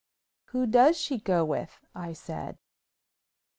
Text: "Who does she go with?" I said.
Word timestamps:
"Who 0.45 0.65
does 0.65 0.97
she 0.99 1.19
go 1.19 1.45
with?" 1.45 1.77
I 1.93 2.13
said. 2.13 2.57